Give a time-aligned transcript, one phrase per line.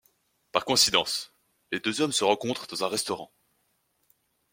[0.51, 1.31] Par coïncidence,
[1.71, 3.31] les deux hommes se rencontrent dans un restaurant.